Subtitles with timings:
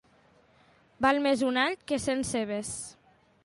[1.07, 2.77] Val més un all que cent cebes.